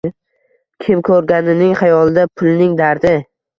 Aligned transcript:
Kim 0.85 1.03
koʼrganning 1.09 1.77
xayolida 1.83 2.27
pulning 2.39 2.75
dardi 2.83 3.17